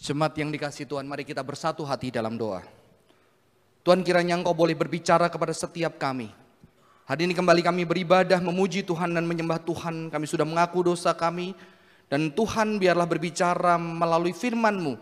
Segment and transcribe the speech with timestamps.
[0.00, 2.64] Jemaat yang dikasih Tuhan, mari kita bersatu hati dalam doa.
[3.84, 6.32] Tuhan kiranya Engkau boleh berbicara kepada setiap kami.
[7.04, 10.08] Hari ini kembali kami beribadah, memuji Tuhan dan menyembah Tuhan.
[10.08, 11.52] Kami sudah mengaku dosa kami.
[12.08, 14.96] Dan Tuhan biarlah berbicara melalui firman-Mu.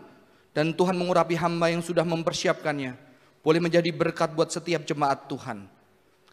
[0.51, 2.99] Dan Tuhan mengurapi hamba yang sudah mempersiapkannya.
[3.39, 5.63] Boleh menjadi berkat buat setiap jemaat Tuhan.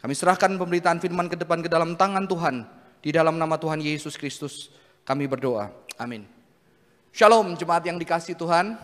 [0.03, 2.67] Kami serahkan pemberitaan firman ke depan ke dalam tangan Tuhan.
[2.99, 4.75] Di dalam nama Tuhan Yesus Kristus
[5.07, 5.71] kami berdoa.
[5.95, 6.36] Amin.
[7.17, 8.77] Shalom jemaat yang dikasih Tuhan.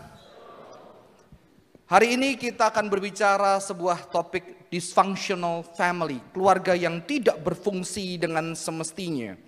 [1.86, 9.38] Hari ini kita akan berbicara sebuah topik dysfunctional family, keluarga yang tidak berfungsi dengan semestinya.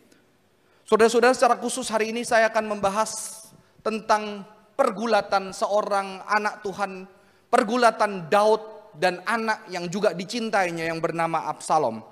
[0.87, 3.43] Saudara-saudara secara khusus hari ini saya akan membahas
[3.83, 4.46] tentang
[4.79, 7.10] pergulatan seorang anak Tuhan,
[7.51, 12.07] pergulatan Daud dan anak yang juga dicintainya yang bernama Absalom.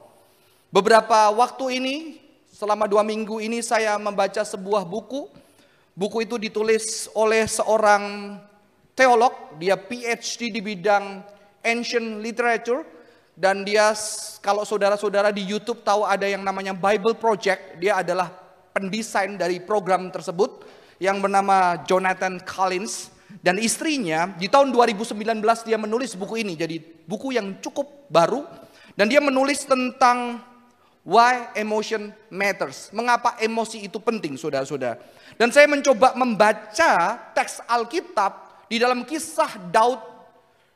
[0.74, 2.18] Beberapa waktu ini,
[2.50, 5.43] selama dua minggu ini saya membaca sebuah buku
[5.94, 8.34] Buku itu ditulis oleh seorang
[8.98, 11.22] teolog, dia PhD di bidang
[11.62, 12.82] ancient literature.
[13.34, 13.94] Dan dia
[14.42, 18.30] kalau saudara-saudara di YouTube tahu ada yang namanya Bible Project, dia adalah
[18.74, 20.66] pendesain dari program tersebut
[20.98, 23.14] yang bernama Jonathan Collins.
[23.42, 25.18] Dan istrinya di tahun 2019
[25.66, 26.54] dia menulis buku ini.
[26.58, 28.42] Jadi buku yang cukup baru.
[28.94, 30.38] Dan dia menulis tentang
[31.04, 32.88] Why emotion matters.
[32.96, 34.96] Mengapa emosi itu penting, saudara-saudara.
[35.36, 40.00] Dan saya mencoba membaca teks Alkitab di dalam kisah Daud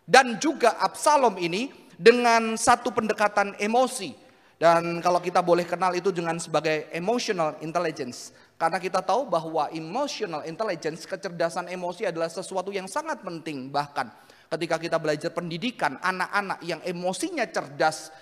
[0.04, 4.12] dan juga Absalom ini dengan satu pendekatan emosi.
[4.60, 8.36] Dan kalau kita boleh kenal itu dengan sebagai emotional intelligence.
[8.60, 13.72] Karena kita tahu bahwa emotional intelligence, kecerdasan emosi adalah sesuatu yang sangat penting.
[13.72, 14.06] Bahkan
[14.52, 18.12] ketika kita belajar pendidikan, anak-anak yang emosinya cerdas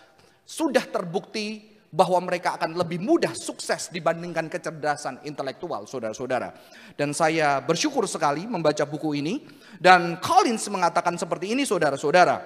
[0.46, 6.52] sudah terbukti bahwa mereka akan lebih mudah sukses dibandingkan kecerdasan intelektual, saudara-saudara.
[6.92, 9.40] Dan saya bersyukur sekali membaca buku ini.
[9.80, 12.36] Dan Collins mengatakan seperti ini, saudara-saudara.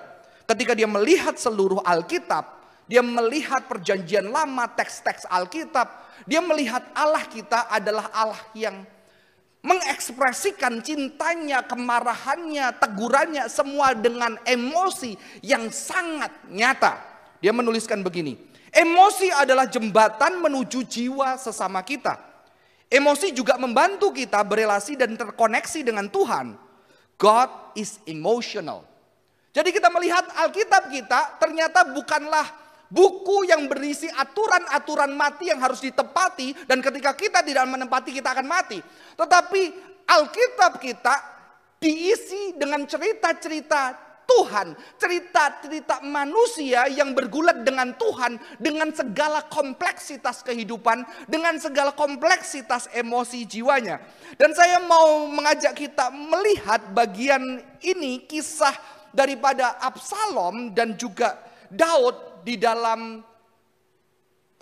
[0.47, 5.87] Ketika dia melihat seluruh Alkitab, dia melihat perjanjian lama, teks-teks Alkitab,
[6.31, 8.87] dia melihat Allah kita adalah Allah yang
[9.67, 16.99] mengekspresikan cintanya, kemarahannya, tegurannya, semua dengan emosi yang sangat nyata.
[17.39, 18.37] Dia menuliskan begini,
[18.71, 22.19] Emosi adalah jembatan menuju jiwa sesama kita.
[22.91, 26.59] Emosi juga membantu kita berelasi dan terkoneksi dengan Tuhan.
[27.19, 28.83] God is emotional.
[29.51, 32.47] Jadi kita melihat Alkitab kita ternyata bukanlah
[32.91, 38.47] buku yang berisi aturan-aturan mati yang harus ditepati dan ketika kita tidak menempati kita akan
[38.47, 38.79] mati.
[39.15, 39.63] Tetapi
[40.11, 41.15] Alkitab kita
[41.79, 51.59] diisi dengan cerita-cerita Tuhan, cerita-cerita manusia yang bergulat dengan Tuhan dengan segala kompleksitas kehidupan, dengan
[51.59, 53.99] segala kompleksitas emosi jiwanya.
[54.39, 58.73] Dan saya mau mengajak kita melihat bagian ini kisah
[59.11, 63.19] daripada Absalom dan juga Daud di dalam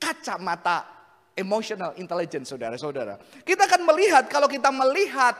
[0.00, 0.88] kacamata
[1.36, 3.20] emotional intelligence saudara-saudara.
[3.44, 5.36] Kita akan melihat kalau kita melihat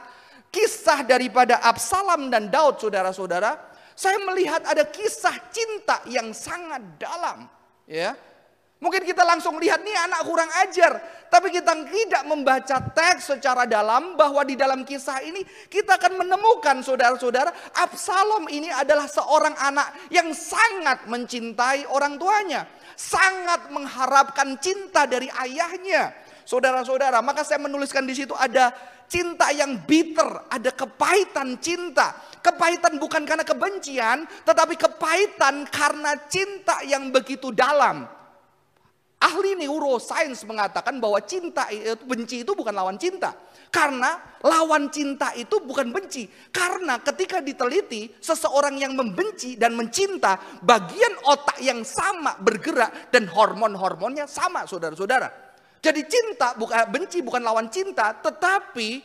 [0.48, 3.67] kisah daripada Absalom dan Daud saudara-saudara,
[3.98, 7.50] saya melihat ada kisah cinta yang sangat dalam,
[7.90, 8.14] ya.
[8.78, 14.14] Mungkin kita langsung lihat nih anak kurang ajar, tapi kita tidak membaca teks secara dalam
[14.14, 20.30] bahwa di dalam kisah ini kita akan menemukan saudara-saudara Absalom ini adalah seorang anak yang
[20.30, 26.14] sangat mencintai orang tuanya, sangat mengharapkan cinta dari ayahnya.
[26.48, 28.72] Saudara-saudara, maka saya menuliskan di situ ada
[29.04, 32.16] cinta yang bitter, ada kepahitan cinta.
[32.40, 38.08] Kepahitan bukan karena kebencian, tetapi kepahitan karena cinta yang begitu dalam.
[39.20, 43.36] Ahli neuroscience mengatakan bahwa cinta itu benci itu bukan lawan cinta.
[43.68, 46.32] Karena lawan cinta itu bukan benci.
[46.48, 54.24] Karena ketika diteliti seseorang yang membenci dan mencinta, bagian otak yang sama bergerak dan hormon-hormonnya
[54.24, 55.47] sama saudara-saudara.
[55.78, 58.98] Jadi cinta bukan benci bukan lawan cinta, tetapi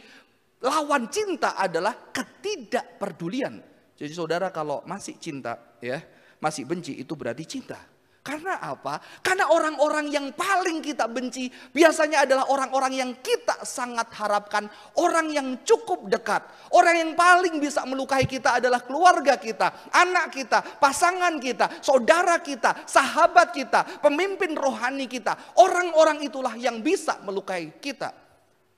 [0.66, 3.62] lawan cinta adalah ketidakpedulian.
[3.94, 6.02] Jadi saudara kalau masih cinta ya,
[6.42, 7.93] masih benci itu berarti cinta.
[8.24, 9.04] Karena apa?
[9.20, 14.64] Karena orang-orang yang paling kita benci biasanya adalah orang-orang yang kita sangat harapkan,
[14.96, 16.40] orang yang cukup dekat.
[16.72, 22.88] Orang yang paling bisa melukai kita adalah keluarga kita, anak kita, pasangan kita, saudara kita,
[22.88, 25.36] sahabat kita, pemimpin rohani kita.
[25.60, 28.23] Orang-orang itulah yang bisa melukai kita.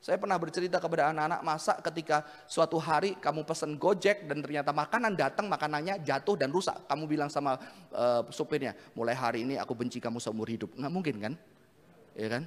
[0.05, 5.17] Saya pernah bercerita kepada anak-anak masa ketika suatu hari kamu pesan gojek dan ternyata makanan
[5.17, 6.77] datang makanannya jatuh dan rusak.
[6.85, 7.57] Kamu bilang sama
[7.89, 10.69] uh, supirnya, mulai hari ini aku benci kamu seumur hidup.
[10.77, 11.33] Nggak mungkin kan?
[12.13, 12.45] Ya kan?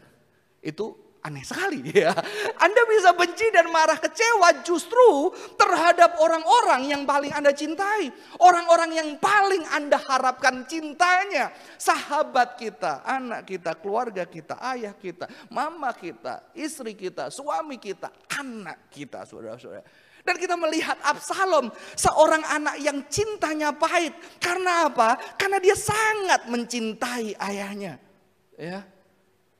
[0.62, 2.14] Itu aneh sekali ya.
[2.58, 8.10] Anda bisa benci dan marah kecewa justru terhadap orang-orang yang paling Anda cintai.
[8.38, 11.50] Orang-orang yang paling Anda harapkan cintanya.
[11.76, 18.90] Sahabat kita, anak kita, keluarga kita, ayah kita, mama kita, istri kita, suami kita, anak
[18.90, 19.84] kita, saudara-saudara.
[20.26, 24.12] Dan kita melihat Absalom, seorang anak yang cintanya pahit.
[24.36, 25.16] Karena apa?
[25.40, 27.96] Karena dia sangat mencintai ayahnya.
[28.58, 28.97] Ya.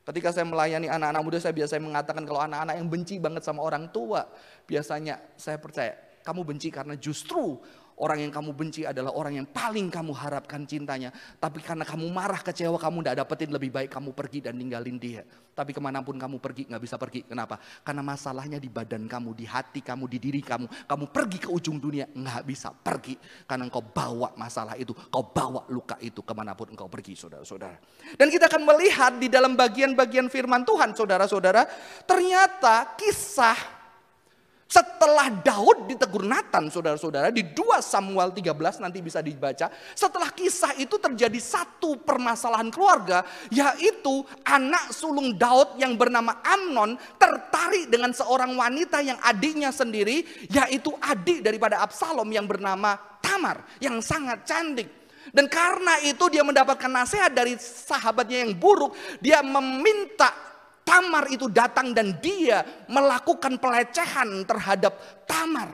[0.08, 3.93] Ketika saya melayani anak-anak muda, saya biasanya mengatakan kalau anak-anak yang benci banget sama orang
[3.93, 4.25] tua,
[4.64, 5.93] biasanya saya percaya
[6.25, 7.60] kamu benci karena justru
[7.98, 11.10] Orang yang kamu benci adalah orang yang paling kamu harapkan cintanya.
[11.42, 15.26] Tapi karena kamu marah, kecewa, kamu tidak dapetin lebih baik kamu pergi dan ninggalin dia.
[15.26, 17.26] Tapi ke mana pun kamu pergi, nggak bisa pergi.
[17.26, 17.58] Kenapa?
[17.82, 20.86] Karena masalahnya di badan kamu, di hati kamu, di diri kamu.
[20.86, 23.18] Kamu pergi ke ujung dunia, nggak bisa pergi.
[23.42, 27.82] Karena engkau bawa masalah itu, kau bawa luka itu ke mana pun engkau pergi, saudara-saudara.
[28.14, 31.66] Dan kita akan melihat di dalam bagian-bagian firman Tuhan, saudara-saudara.
[32.06, 33.77] Ternyata kisah
[34.69, 39.73] setelah Daud ditegur Nathan, saudara-saudara, di 2 Samuel 13 nanti bisa dibaca.
[39.97, 47.88] Setelah kisah itu terjadi satu permasalahan keluarga, yaitu anak sulung Daud yang bernama Amnon tertarik
[47.88, 54.44] dengan seorang wanita yang adiknya sendiri, yaitu adik daripada Absalom yang bernama Tamar, yang sangat
[54.44, 54.93] cantik.
[55.32, 58.93] Dan karena itu dia mendapatkan nasihat dari sahabatnya yang buruk,
[59.25, 60.57] dia meminta
[60.88, 64.96] Tamar itu datang dan dia melakukan pelecehan terhadap
[65.29, 65.69] Tamar.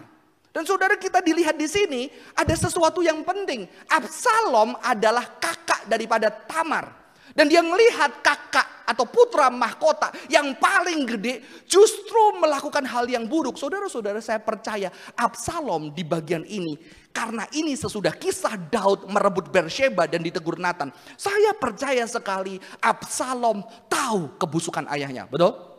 [0.50, 3.70] Dan saudara kita dilihat di sini ada sesuatu yang penting.
[3.86, 6.90] Absalom adalah kakak daripada Tamar.
[7.30, 13.56] Dan dia melihat kakak atau putra mahkota yang paling gede justru melakukan hal yang buruk.
[13.58, 16.78] Saudara-saudara saya percaya Absalom di bagian ini
[17.10, 20.94] karena ini sesudah kisah Daud merebut Bersheba dan ditegur Nathan.
[21.18, 25.26] Saya percaya sekali Absalom tahu kebusukan ayahnya.
[25.26, 25.73] Betul?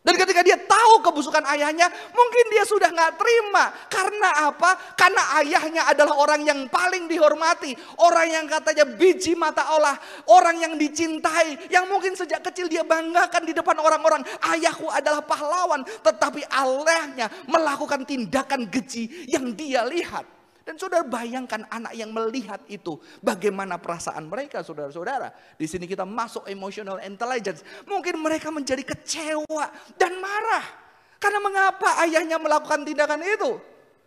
[0.00, 1.84] Dan ketika dia tahu kebusukan ayahnya,
[2.16, 3.68] mungkin dia sudah nggak terima.
[3.92, 4.96] Karena apa?
[4.96, 7.76] Karena ayahnya adalah orang yang paling dihormati.
[8.00, 10.00] Orang yang katanya biji mata Allah.
[10.24, 11.68] Orang yang dicintai.
[11.68, 14.24] Yang mungkin sejak kecil dia banggakan di depan orang-orang.
[14.40, 15.84] Ayahku adalah pahlawan.
[15.84, 20.39] Tetapi ayahnya melakukan tindakan keji yang dia lihat.
[20.70, 22.94] Dan saudara bayangkan anak yang melihat itu.
[23.18, 25.34] Bagaimana perasaan mereka saudara-saudara.
[25.58, 27.66] Di sini kita masuk emotional intelligence.
[27.90, 29.66] Mungkin mereka menjadi kecewa
[29.98, 30.62] dan marah.
[31.18, 33.58] Karena mengapa ayahnya melakukan tindakan itu?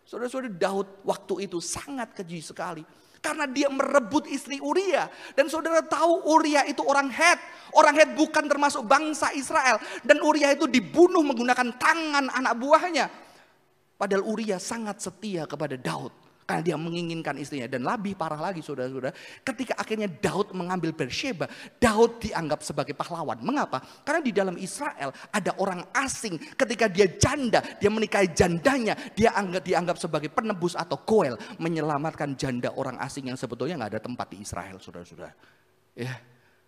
[0.08, 2.80] Saudara-saudara Daud waktu itu sangat keji sekali.
[3.20, 5.12] Karena dia merebut istri Uria.
[5.36, 7.44] Dan saudara tahu Uria itu orang Het.
[7.76, 9.76] Orang Het bukan termasuk bangsa Israel.
[10.00, 13.12] Dan Uria itu dibunuh menggunakan tangan anak buahnya.
[14.00, 16.24] Padahal Uria sangat setia kepada Daud.
[16.44, 17.64] Karena dia menginginkan istrinya.
[17.64, 19.16] Dan lebih parah lagi saudara-saudara.
[19.40, 21.48] Ketika akhirnya Daud mengambil Bersheba.
[21.80, 23.40] Daud dianggap sebagai pahlawan.
[23.40, 23.80] Mengapa?
[24.04, 26.36] Karena di dalam Israel ada orang asing.
[26.54, 28.92] Ketika dia janda, dia menikahi jandanya.
[29.16, 31.40] Dia anggap, dianggap sebagai penebus atau koel.
[31.56, 35.32] Menyelamatkan janda orang asing yang sebetulnya nggak ada tempat di Israel saudara-saudara.
[35.94, 36.12] Ya,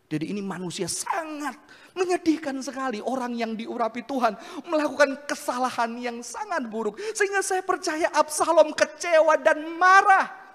[0.07, 1.59] jadi ini manusia sangat
[1.99, 3.03] menyedihkan sekali.
[3.03, 4.39] Orang yang diurapi Tuhan
[4.71, 6.95] melakukan kesalahan yang sangat buruk.
[7.11, 10.47] Sehingga saya percaya Absalom kecewa dan marah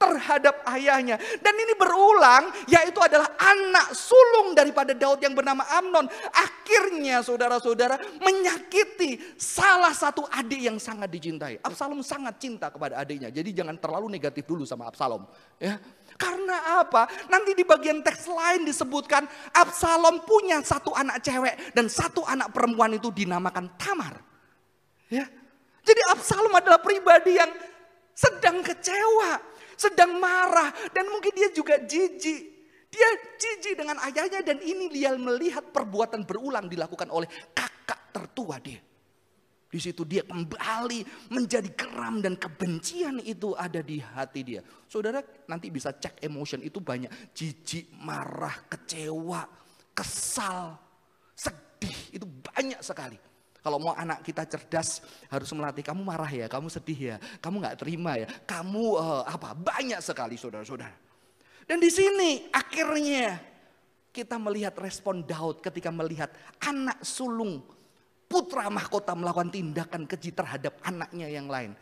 [0.00, 1.20] terhadap ayahnya.
[1.44, 6.08] Dan ini berulang yaitu adalah anak sulung daripada Daud yang bernama Amnon.
[6.32, 11.60] Akhirnya saudara-saudara menyakiti salah satu adik yang sangat dicintai.
[11.60, 13.28] Absalom sangat cinta kepada adiknya.
[13.28, 15.28] Jadi jangan terlalu negatif dulu sama Absalom.
[15.60, 15.76] Ya,
[16.20, 17.08] karena apa?
[17.32, 19.24] Nanti di bagian teks lain disebutkan
[19.56, 24.20] Absalom punya satu anak cewek dan satu anak perempuan itu dinamakan Tamar.
[25.08, 25.24] Ya.
[25.80, 27.48] Jadi Absalom adalah pribadi yang
[28.12, 29.40] sedang kecewa,
[29.80, 32.60] sedang marah dan mungkin dia juga jijik.
[32.90, 33.08] Dia
[33.40, 38.89] jijik dengan ayahnya dan ini dia melihat perbuatan berulang dilakukan oleh kakak tertua dia.
[39.70, 44.66] Di situ dia kembali menjadi geram dan kebencian itu ada di hati dia.
[44.90, 47.06] Saudara nanti bisa cek emotion itu banyak.
[47.30, 49.46] Jijik, marah, kecewa,
[49.94, 50.74] kesal,
[51.38, 52.18] sedih.
[52.18, 53.14] Itu banyak sekali.
[53.62, 57.78] Kalau mau anak kita cerdas harus melatih kamu marah ya, kamu sedih ya, kamu nggak
[57.78, 60.96] terima ya, kamu uh, apa banyak sekali saudara-saudara.
[61.68, 63.38] Dan di sini akhirnya
[64.10, 67.62] kita melihat respon Daud ketika melihat anak sulung
[68.30, 71.74] putra mahkota melakukan tindakan keji terhadap anaknya yang lain.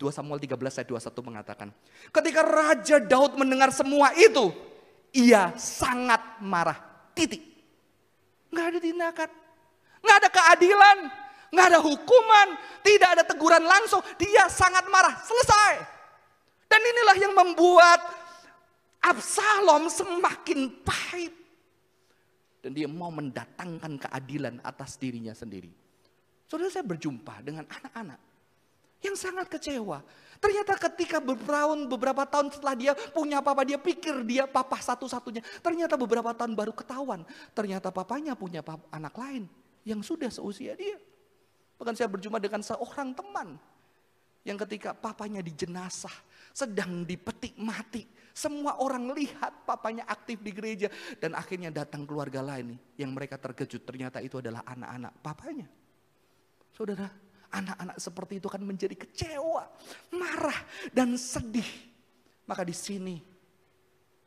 [0.00, 1.68] 2 Samuel 13 ayat 21 mengatakan,
[2.08, 4.52] ketika Raja Daud mendengar semua itu,
[5.12, 6.80] ia sangat marah.
[7.12, 7.44] Titik.
[8.52, 9.30] Nggak ada tindakan.
[10.04, 10.98] Nggak ada keadilan.
[11.52, 12.48] Nggak ada hukuman.
[12.84, 14.04] Tidak ada teguran langsung.
[14.20, 15.16] Dia sangat marah.
[15.24, 15.72] Selesai.
[16.68, 18.00] Dan inilah yang membuat
[19.00, 21.45] Absalom semakin pahit
[22.66, 25.70] dan dia mau mendatangkan keadilan atas dirinya sendiri.
[26.50, 28.18] Saudara saya berjumpa dengan anak-anak
[29.06, 30.02] yang sangat kecewa.
[30.42, 35.46] Ternyata ketika beberapa, beberapa tahun setelah dia punya papa, dia pikir dia papa satu-satunya.
[35.62, 37.22] Ternyata beberapa tahun baru ketahuan.
[37.54, 39.46] Ternyata papanya punya papa, anak lain
[39.86, 40.98] yang sudah seusia dia.
[41.78, 43.54] Bahkan saya berjumpa dengan seorang teman
[44.42, 46.14] yang ketika papanya di jenazah
[46.56, 48.08] sedang dipetik mati.
[48.32, 50.88] Semua orang lihat papanya aktif di gereja
[51.20, 55.68] dan akhirnya datang keluarga lain yang mereka terkejut ternyata itu adalah anak-anak papanya.
[56.72, 57.08] Saudara,
[57.52, 59.64] anak-anak seperti itu kan menjadi kecewa,
[60.16, 60.60] marah
[60.92, 61.68] dan sedih.
[62.44, 63.16] Maka di sini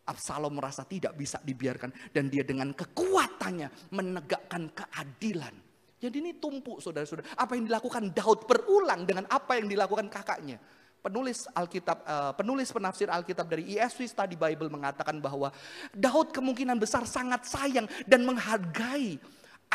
[0.09, 5.53] Absalom merasa tidak bisa dibiarkan dan dia dengan kekuatannya menegakkan keadilan.
[6.01, 7.37] Jadi ini tumpuk saudara-saudara.
[7.37, 10.57] Apa yang dilakukan Daud berulang dengan apa yang dilakukan kakaknya
[10.99, 15.49] penulis Alkitab, uh, penulis penafsir Alkitab dari ESV Study Bible mengatakan bahwa
[15.95, 19.15] Daud kemungkinan besar sangat sayang dan menghargai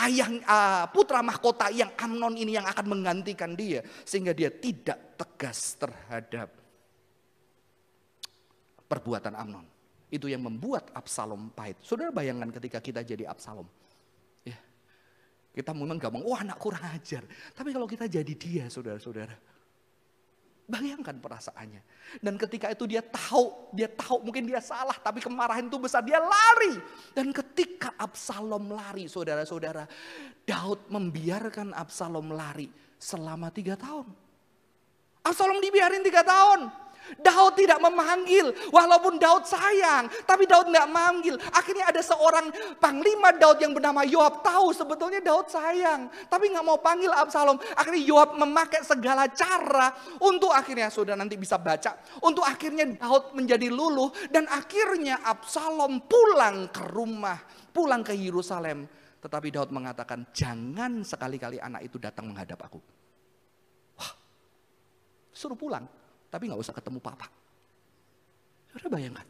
[0.05, 5.81] ayah uh, putra mahkota yang Amnon ini yang akan menggantikan dia sehingga dia tidak tegas
[5.81, 6.49] terhadap
[8.85, 9.67] perbuatan Amnon.
[10.13, 11.81] Itu yang membuat Absalom pahit.
[11.83, 13.67] Saudara bayangkan ketika kita jadi Absalom.
[14.47, 14.59] Ya.
[15.51, 17.27] Kita memang gampang, wah anak kurang ajar.
[17.57, 19.35] Tapi kalau kita jadi dia saudara-saudara
[20.65, 21.83] Bayangkan perasaannya.
[22.25, 26.17] Dan ketika itu dia tahu, dia tahu mungkin dia salah, tapi kemarahan itu besar, dia
[26.17, 26.81] lari.
[27.13, 29.85] Dan ketika Absalom lari, saudara-saudara,
[30.49, 34.09] Daud membiarkan Absalom lari selama tiga tahun.
[35.25, 36.84] Absalom dibiarin tiga tahun.
[37.21, 41.37] Daud tidak memanggil, walaupun Daud sayang, tapi Daud tidak manggil.
[41.53, 42.49] Akhirnya ada seorang
[42.81, 47.61] panglima Daud yang bernama Yoab tahu sebetulnya Daud sayang, tapi nggak mau panggil Absalom.
[47.77, 53.69] Akhirnya Yoab memakai segala cara untuk akhirnya sudah nanti bisa baca, untuk akhirnya Daud menjadi
[53.69, 57.37] luluh dan akhirnya Absalom pulang ke rumah,
[57.73, 58.89] pulang ke Yerusalem.
[59.25, 62.77] Tetapi Daud mengatakan, jangan sekali-kali anak itu datang menghadap aku.
[63.97, 64.13] Wah,
[65.33, 65.89] suruh pulang
[66.35, 67.31] tapi nggak usah ketemu papa.
[68.75, 69.27] Saudara bayangkan,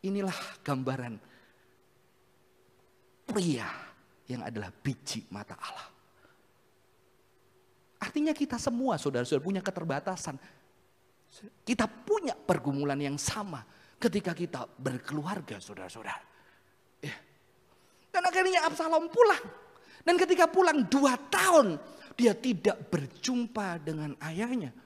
[0.00, 1.20] inilah gambaran
[3.28, 3.68] pria
[4.24, 5.92] yang adalah biji mata Allah.
[8.00, 10.40] Artinya kita semua saudara-saudara punya keterbatasan.
[11.68, 13.60] Kita punya pergumulan yang sama
[14.00, 16.24] ketika kita berkeluarga saudara-saudara.
[17.04, 17.16] Ya.
[18.08, 19.44] Dan akhirnya Absalom pulang.
[20.00, 21.76] Dan ketika pulang dua tahun
[22.16, 24.83] dia tidak berjumpa dengan ayahnya.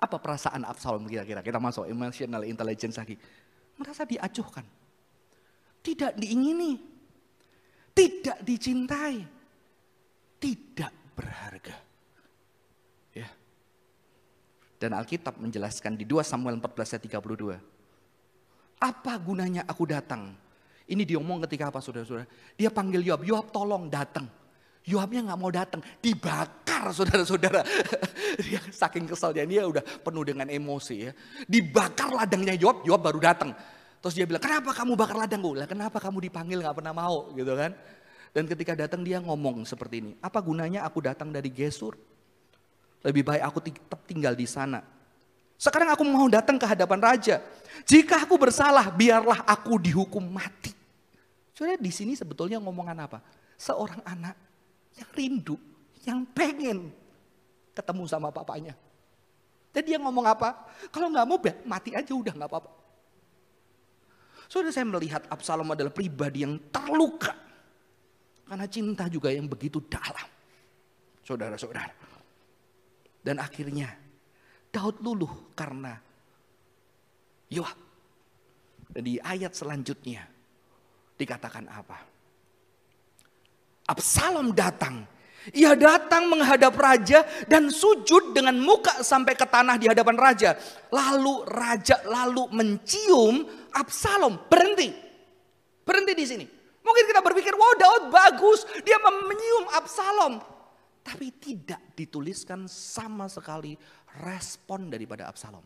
[0.00, 1.44] Apa perasaan Absalom kira-kira?
[1.44, 3.20] Kita masuk emotional intelligence lagi.
[3.76, 4.64] Merasa diacuhkan.
[5.84, 6.80] Tidak diingini.
[7.92, 9.20] Tidak dicintai.
[10.40, 11.76] Tidak berharga.
[13.12, 13.28] Ya.
[14.80, 17.60] Dan Alkitab menjelaskan di 2 Samuel 14 ayat 32.
[18.80, 20.32] Apa gunanya aku datang?
[20.88, 22.24] Ini diomong ketika apa saudara-saudara?
[22.56, 24.24] Dia panggil Yoab, Yoab tolong datang.
[24.88, 27.60] Yoabnya nggak mau datang, dibakar saudara-saudara.
[28.48, 31.12] dia saking keselnya dia udah penuh dengan emosi ya.
[31.44, 33.52] Dibakar ladangnya Yoab, Yoab baru datang.
[34.00, 35.68] Terus dia bilang, kenapa kamu bakar ladang gue?
[35.68, 37.76] kenapa kamu dipanggil nggak pernah mau gitu kan?
[38.32, 41.98] Dan ketika datang dia ngomong seperti ini, apa gunanya aku datang dari Gesur?
[43.04, 44.80] Lebih baik aku tetap tinggal di sana.
[45.60, 47.44] Sekarang aku mau datang ke hadapan raja.
[47.84, 50.72] Jika aku bersalah, biarlah aku dihukum mati.
[51.52, 53.20] Saudara di sini sebetulnya ngomongan apa?
[53.60, 54.36] Seorang anak
[54.96, 55.60] yang rindu,
[56.04, 56.92] yang pengen
[57.76, 58.76] ketemu sama papanya.
[59.70, 60.66] Jadi dia ngomong apa?
[60.90, 62.70] Kalau nggak mau mati aja udah nggak apa-apa.
[64.50, 67.30] Saudara saya melihat Absalom adalah pribadi yang terluka.
[68.50, 70.26] Karena cinta juga yang begitu dalam.
[71.22, 71.94] Saudara-saudara.
[73.22, 73.94] Dan akhirnya
[74.74, 75.94] Daud luluh karena
[77.46, 77.78] Yoab.
[78.90, 80.26] Dan di ayat selanjutnya
[81.14, 81.98] dikatakan apa?
[83.86, 85.06] Absalom datang.
[85.56, 90.52] Ia datang menghadap raja dan sujud dengan muka sampai ke tanah di hadapan raja.
[90.92, 94.36] Lalu raja lalu mencium Absalom.
[94.52, 94.92] Berhenti.
[95.80, 96.46] Berhenti di sini.
[96.80, 98.68] Mungkin kita berpikir, wow Daud bagus.
[98.84, 100.44] Dia menyium Absalom.
[101.00, 103.76] Tapi tidak dituliskan sama sekali
[104.20, 105.64] respon daripada Absalom.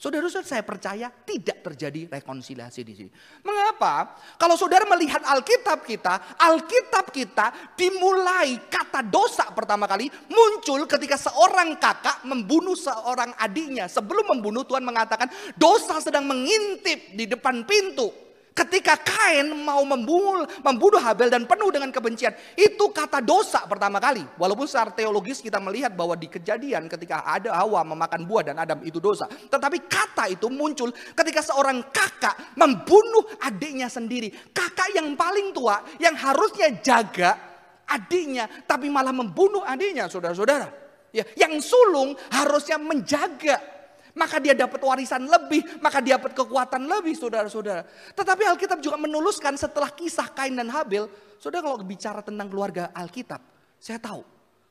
[0.00, 3.10] Saudara-saudara saya percaya tidak terjadi rekonsiliasi di sini.
[3.44, 4.16] Mengapa?
[4.40, 11.76] Kalau saudara melihat Alkitab kita, Alkitab kita dimulai kata dosa pertama kali muncul ketika seorang
[11.76, 13.92] kakak membunuh seorang adiknya.
[13.92, 15.28] Sebelum membunuh Tuhan mengatakan
[15.60, 18.29] dosa sedang mengintip di depan pintu.
[18.50, 22.34] Ketika Kain mau membunuh, membunuh Habel dan penuh dengan kebencian.
[22.58, 24.26] Itu kata dosa pertama kali.
[24.36, 28.82] Walaupun secara teologis kita melihat bahwa di kejadian ketika ada Hawa memakan buah dan Adam
[28.82, 29.30] itu dosa.
[29.30, 34.34] Tetapi kata itu muncul ketika seorang kakak membunuh adiknya sendiri.
[34.50, 37.38] Kakak yang paling tua yang harusnya jaga
[37.86, 38.50] adiknya.
[38.66, 40.66] Tapi malah membunuh adiknya saudara-saudara.
[41.10, 43.79] Ya, yang sulung harusnya menjaga
[44.14, 47.86] maka dia dapat warisan lebih, maka dia dapat kekuatan lebih saudara-saudara.
[48.14, 51.06] Tetapi Alkitab juga menuluskan setelah kisah Kain dan Habel,
[51.38, 53.40] saudara kalau bicara tentang keluarga Alkitab,
[53.78, 54.22] saya tahu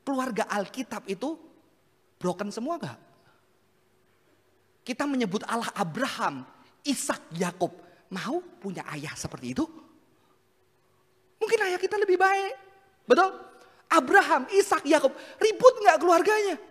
[0.03, 1.39] keluarga Alkitab itu
[2.19, 2.99] broken semua gak?
[4.83, 6.43] Kita menyebut Allah Abraham,
[6.81, 7.71] Ishak, Yakub,
[8.09, 9.65] mau punya ayah seperti itu?
[11.39, 12.53] Mungkin ayah kita lebih baik,
[13.07, 13.29] betul?
[13.89, 16.68] Abraham, Ishak, Yakub, ribut nggak keluarganya?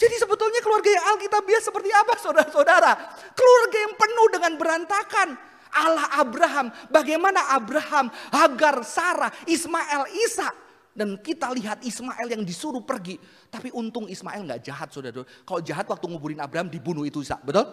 [0.00, 2.92] Jadi sebetulnya keluarga yang Alkitabiah seperti apa saudara-saudara?
[3.36, 5.28] Keluarga yang penuh dengan berantakan.
[5.70, 10.48] Allah Abraham, bagaimana Abraham, Hagar, Sarah, Ismail, Isa.
[10.90, 13.20] Dan kita lihat Ismail yang disuruh pergi.
[13.52, 15.22] Tapi untung Ismail nggak jahat saudara.
[15.22, 17.68] Kalau jahat waktu nguburin Abraham dibunuh itu Isa, betul?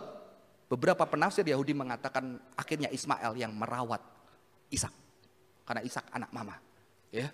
[0.68, 4.04] Beberapa penafsir Yahudi mengatakan akhirnya Ismail yang merawat
[4.68, 4.92] Ishak.
[5.64, 6.60] Karena Ishak anak mama.
[7.10, 7.32] Ya.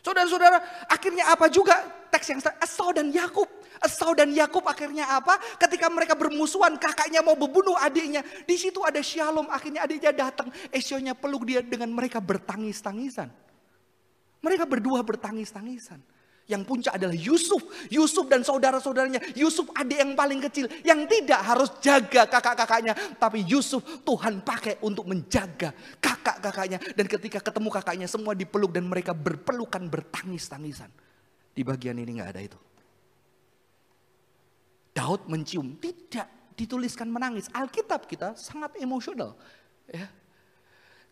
[0.00, 1.74] Saudara-saudara, akhirnya apa juga
[2.08, 3.50] teks yang Esau dan Yakub.
[3.78, 5.38] Esau dan Yakub akhirnya apa?
[5.56, 8.26] Ketika mereka bermusuhan, kakaknya mau membunuh adiknya.
[8.44, 10.50] Di situ ada Shalom, akhirnya adiknya datang.
[10.74, 13.30] Esaunya peluk dia dengan mereka bertangis-tangisan.
[14.42, 15.98] Mereka berdua bertangis-tangisan.
[16.48, 17.60] Yang puncak adalah Yusuf.
[17.92, 19.20] Yusuf dan saudara-saudaranya.
[19.36, 20.64] Yusuf adik yang paling kecil.
[20.80, 22.96] Yang tidak harus jaga kakak-kakaknya.
[23.20, 26.80] Tapi Yusuf Tuhan pakai untuk menjaga kakak-kakaknya.
[26.96, 30.88] Dan ketika ketemu kakaknya semua dipeluk dan mereka berpelukan bertangis-tangisan.
[31.52, 32.58] Di bagian ini nggak ada itu.
[34.98, 36.26] Daud mencium, tidak
[36.58, 37.46] dituliskan menangis.
[37.54, 39.38] Alkitab kita sangat emosional.
[39.86, 40.10] Ya.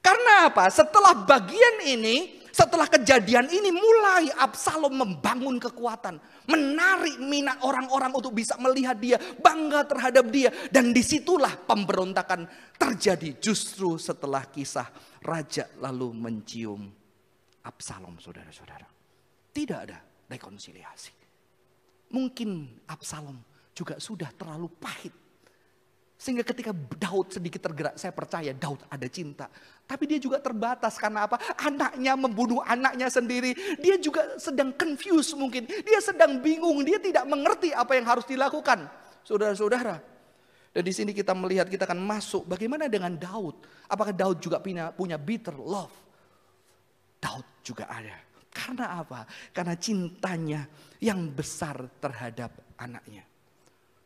[0.03, 0.67] Karena apa?
[0.67, 6.19] Setelah bagian ini, setelah kejadian ini mulai Absalom membangun kekuatan.
[6.51, 10.51] Menarik minat orang-orang untuk bisa melihat dia, bangga terhadap dia.
[10.67, 14.91] Dan di situlah pemberontakan terjadi justru setelah kisah
[15.23, 16.91] raja lalu mencium
[17.63, 18.87] Absalom saudara-saudara.
[19.55, 21.15] Tidak ada rekonsiliasi.
[22.15, 25.13] Mungkin Absalom juga sudah terlalu pahit.
[26.17, 29.53] Sehingga ketika Daud sedikit tergerak, saya percaya Daud ada cinta.
[29.85, 31.37] Tapi dia juga terbatas karena apa?
[31.61, 33.53] Anaknya membunuh anaknya sendiri.
[33.77, 35.69] Dia juga sedang confused mungkin.
[35.69, 38.89] Dia sedang bingung, dia tidak mengerti apa yang harus dilakukan.
[39.29, 40.01] Saudara-saudara.
[40.73, 43.61] Dan di sini kita melihat kita akan masuk bagaimana dengan Daud.
[43.85, 45.93] Apakah Daud juga punya, punya bitter love?
[47.21, 48.25] Daud juga ada.
[48.57, 49.29] Karena apa?
[49.53, 50.65] Karena cintanya
[50.97, 53.36] yang besar terhadap anaknya.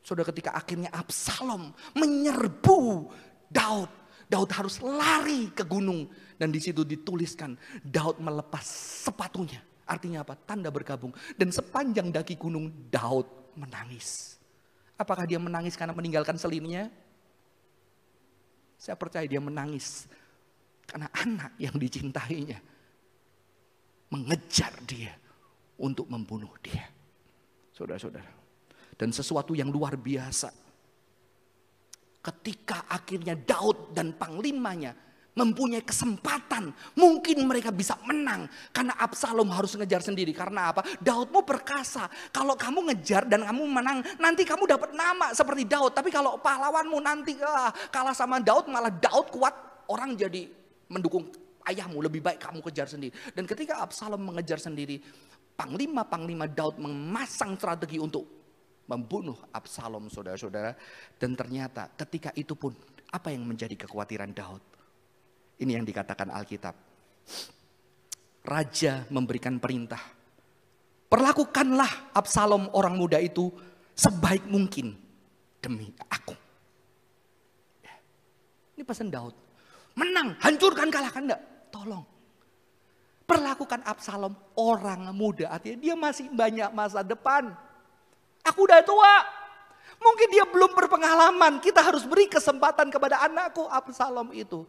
[0.01, 3.09] Saudara ketika akhirnya Absalom menyerbu
[3.53, 3.91] Daud.
[4.31, 6.09] Daud harus lari ke gunung.
[6.39, 8.65] Dan di situ dituliskan Daud melepas
[9.05, 9.61] sepatunya.
[9.85, 10.39] Artinya apa?
[10.39, 11.13] Tanda bergabung.
[11.35, 13.27] Dan sepanjang daki gunung Daud
[13.59, 14.39] menangis.
[14.97, 16.89] Apakah dia menangis karena meninggalkan selinnya?
[18.81, 20.09] Saya percaya dia menangis
[20.89, 22.57] karena anak yang dicintainya
[24.09, 25.13] mengejar dia
[25.77, 26.89] untuk membunuh dia.
[27.77, 28.40] Saudara-saudara
[29.01, 30.53] dan sesuatu yang luar biasa.
[32.21, 34.93] Ketika akhirnya Daud dan panglimanya
[35.33, 36.69] mempunyai kesempatan,
[37.01, 38.45] mungkin mereka bisa menang
[38.77, 40.37] karena Absalom harus ngejar sendiri.
[40.37, 40.85] Karena apa?
[41.01, 42.13] Daudmu perkasa.
[42.29, 45.97] Kalau kamu ngejar dan kamu menang, nanti kamu dapat nama seperti Daud.
[45.97, 50.45] Tapi kalau pahlawanmu nanti ah, kalah sama Daud, malah Daud kuat, orang jadi
[50.93, 51.33] mendukung
[51.65, 52.05] ayahmu.
[52.05, 53.17] Lebih baik kamu kejar sendiri.
[53.33, 55.01] Dan ketika Absalom mengejar sendiri,
[55.57, 58.40] panglima-panglima Daud memasang strategi untuk
[58.91, 60.75] membunuh Absalom saudara-saudara.
[61.15, 62.75] Dan ternyata ketika itu pun
[63.15, 64.63] apa yang menjadi kekhawatiran Daud?
[65.63, 66.75] Ini yang dikatakan Alkitab.
[68.43, 70.01] Raja memberikan perintah.
[71.07, 73.53] Perlakukanlah Absalom orang muda itu
[73.95, 74.97] sebaik mungkin
[75.61, 76.35] demi aku.
[77.85, 77.95] Ya.
[78.79, 79.37] Ini pesan Daud.
[79.99, 81.43] Menang, hancurkan, kalahkan enggak?
[81.69, 82.07] Tolong.
[83.29, 85.53] Perlakukan Absalom orang muda.
[85.53, 87.53] Artinya dia masih banyak masa depan.
[88.51, 89.15] Aku udah tua.
[90.01, 91.61] Mungkin dia belum berpengalaman.
[91.63, 94.67] Kita harus beri kesempatan kepada anakku Absalom itu.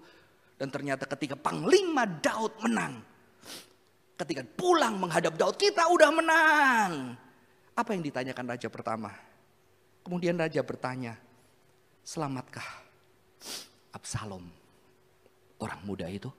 [0.60, 3.02] Dan ternyata ketika Panglima Daud menang.
[4.20, 7.18] Ketika pulang menghadap Daud, kita udah menang.
[7.74, 9.10] Apa yang ditanyakan raja pertama?
[10.06, 11.18] Kemudian raja bertanya,
[12.06, 12.66] selamatkah
[13.98, 14.46] Absalom
[15.58, 16.30] orang muda itu?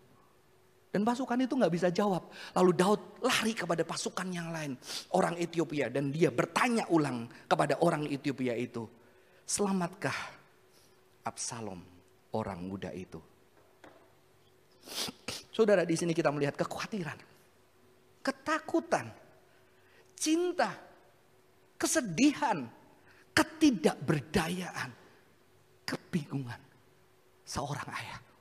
[0.93, 2.29] Dan pasukan itu nggak bisa jawab.
[2.53, 4.77] Lalu Daud lari kepada pasukan yang lain.
[5.17, 5.89] Orang Ethiopia.
[5.89, 8.85] Dan dia bertanya ulang kepada orang Ethiopia itu.
[9.49, 10.45] Selamatkah
[11.25, 11.81] Absalom
[12.37, 13.17] orang muda itu?
[15.49, 17.17] Saudara di sini kita melihat kekhawatiran,
[18.21, 19.09] ketakutan,
[20.13, 20.77] cinta,
[21.81, 22.69] kesedihan,
[23.33, 24.91] ketidakberdayaan,
[25.89, 26.61] kebingungan
[27.49, 28.32] seorang ayah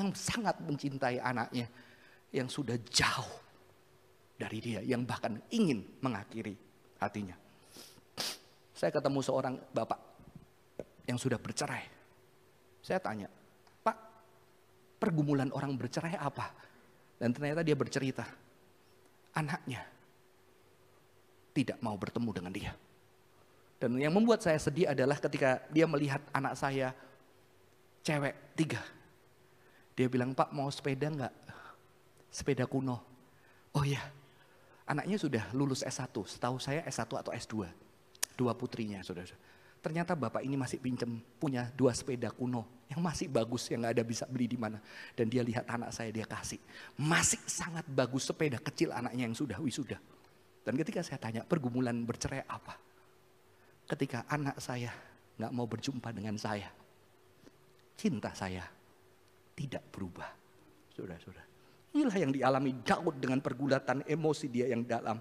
[0.00, 1.68] yang sangat mencintai anaknya
[2.32, 3.32] yang sudah jauh
[4.40, 6.56] dari dia yang bahkan ingin mengakhiri
[6.96, 7.36] hatinya.
[8.72, 10.00] Saya ketemu seorang bapak
[11.04, 11.84] yang sudah bercerai.
[12.80, 13.28] Saya tanya,
[13.84, 13.96] Pak,
[14.96, 16.48] pergumulan orang bercerai apa?
[17.20, 18.24] Dan ternyata dia bercerita,
[19.36, 19.84] anaknya
[21.52, 22.72] tidak mau bertemu dengan dia.
[23.76, 26.96] Dan yang membuat saya sedih adalah ketika dia melihat anak saya
[28.00, 28.80] cewek tiga.
[30.00, 31.34] Dia bilang, Pak mau sepeda enggak?
[32.32, 33.04] Sepeda kuno.
[33.76, 34.00] Oh iya,
[34.88, 36.08] anaknya sudah lulus S1.
[36.08, 37.68] Setahu saya S1 atau S2.
[38.32, 39.36] Dua putrinya, saudara.
[39.84, 44.04] Ternyata bapak ini masih pinjem punya dua sepeda kuno yang masih bagus yang nggak ada
[44.04, 44.80] bisa beli di mana.
[45.12, 46.60] Dan dia lihat anak saya dia kasih.
[46.96, 50.00] Masih sangat bagus sepeda kecil anaknya yang sudah wisuda.
[50.64, 52.88] Dan ketika saya tanya pergumulan bercerai apa?
[53.90, 54.94] ketika anak saya
[55.34, 56.70] nggak mau berjumpa dengan saya,
[57.98, 58.62] cinta saya
[59.60, 60.32] tidak berubah.
[60.96, 61.44] Sudah-sudah.
[61.92, 65.20] Inilah yang dialami Daud dengan pergulatan emosi dia yang dalam.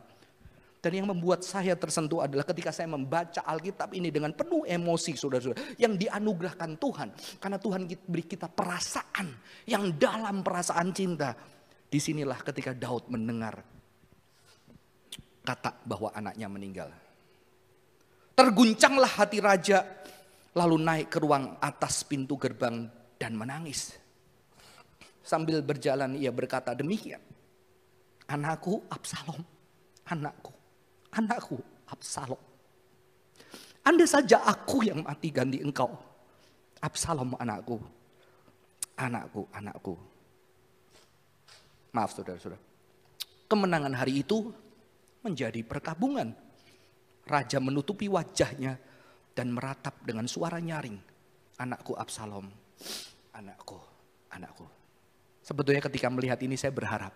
[0.79, 5.75] Dan yang membuat saya tersentuh adalah ketika saya membaca Alkitab ini dengan penuh emosi saudara-saudara.
[5.75, 7.09] Yang dianugerahkan Tuhan.
[7.35, 9.27] Karena Tuhan beri kita perasaan
[9.67, 11.35] yang dalam perasaan cinta.
[11.89, 13.59] Di sinilah ketika Daud mendengar
[15.43, 16.89] kata bahwa anaknya meninggal.
[18.37, 19.83] Terguncanglah hati raja,
[20.55, 22.87] lalu naik ke ruang atas pintu gerbang
[23.19, 23.99] dan menangis.
[25.29, 27.21] Sambil berjalan ia berkata demikian.
[28.25, 29.45] Anakku Absalom,
[30.09, 30.49] anakku,
[31.13, 32.41] anakku Absalom.
[33.85, 35.93] Anda saja aku yang mati ganti engkau.
[36.81, 37.77] Absalom anakku,
[38.97, 39.93] anakku, anakku.
[41.93, 42.57] Maaf saudara-saudara.
[43.45, 44.49] Kemenangan hari itu
[45.21, 46.33] menjadi perkabungan
[47.29, 48.81] Raja menutupi wajahnya
[49.37, 50.97] dan meratap dengan suara nyaring.
[51.61, 52.49] Anakku Absalom,
[53.37, 53.77] anakku,
[54.33, 54.78] anakku.
[55.49, 57.09] Sebetulnya ketika melihat ini saya berharap.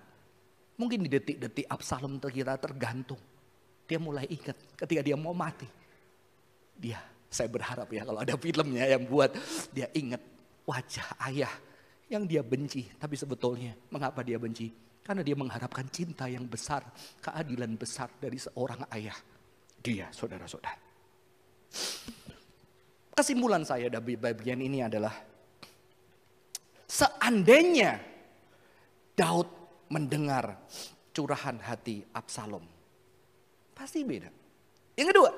[0.73, 3.21] Mungkin di detik-detik Absalom terkira tergantung.
[3.85, 5.69] Dia mulai ingat ketika dia mau mati.
[6.73, 6.97] Dia,
[7.29, 9.37] saya berharap ya kalau ada filmnya yang buat
[9.69, 10.17] dia ingat
[10.65, 11.53] wajah ayah
[12.09, 12.89] yang dia benci.
[12.97, 14.73] Tapi sebetulnya mengapa dia benci?
[15.05, 16.81] Karena dia mengharapkan cinta yang besar,
[17.21, 19.13] keadilan besar dari seorang ayah
[19.77, 20.81] dia, saudara-saudara.
[23.13, 25.13] Kesimpulan saya dari bagian ini adalah
[26.89, 28.12] seandainya
[29.13, 29.45] Daud
[29.93, 30.57] mendengar
[31.13, 32.65] curahan hati Absalom,
[33.77, 34.29] pasti beda.
[34.97, 35.31] Yang kedua,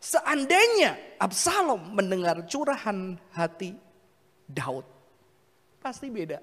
[0.00, 3.76] seandainya Absalom mendengar curahan hati
[4.48, 4.84] Daud,
[5.80, 6.40] pasti beda.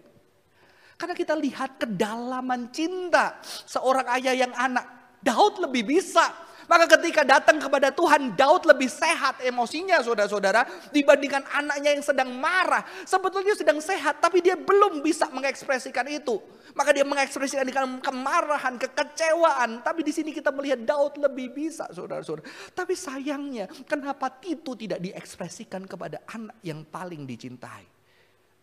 [0.94, 5.18] Karena kita lihat kedalaman cinta seorang ayah yang anak.
[5.24, 6.30] Daud lebih bisa
[6.66, 10.64] maka ketika datang kepada Tuhan, Daud lebih sehat emosinya saudara-saudara
[10.96, 12.84] dibandingkan anaknya yang sedang marah.
[13.04, 16.40] Sebetulnya sedang sehat tapi dia belum bisa mengekspresikan itu.
[16.74, 19.84] Maka dia mengekspresikan dengan kemarahan, kekecewaan.
[19.86, 22.48] Tapi di sini kita melihat Daud lebih bisa saudara-saudara.
[22.72, 27.86] Tapi sayangnya kenapa itu tidak diekspresikan kepada anak yang paling dicintai.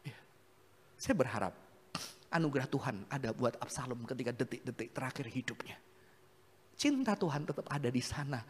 [0.02, 0.18] Ya.
[0.96, 1.54] Saya berharap
[2.32, 5.89] anugerah Tuhan ada buat Absalom ketika detik-detik terakhir hidupnya.
[6.80, 8.40] Cinta Tuhan tetap ada di sana.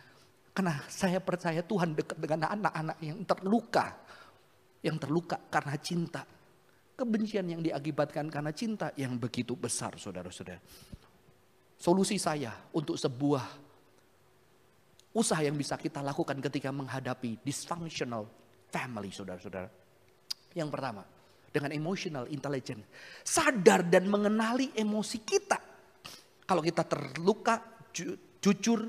[0.55, 3.91] Karena saya percaya Tuhan dekat dengan anak-anak yang terluka.
[4.87, 6.23] Yang terluka karena cinta.
[6.95, 10.63] Kebencian yang diakibatkan karena cinta yang begitu besar saudara-saudara.
[11.75, 13.43] Solusi saya untuk sebuah
[15.11, 18.31] usaha yang bisa kita lakukan ketika menghadapi dysfunctional
[18.71, 19.67] family saudara-saudara.
[20.55, 21.03] Yang pertama,
[21.51, 22.87] dengan emotional intelligence.
[23.27, 25.59] Sadar dan mengenali emosi kita.
[26.47, 28.89] Kalau kita terluka, ju jujur,